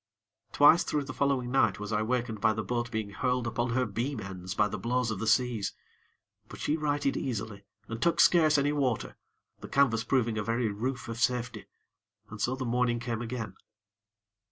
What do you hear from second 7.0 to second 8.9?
easily, and took scarce any